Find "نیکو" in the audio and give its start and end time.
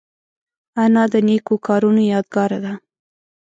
1.27-1.55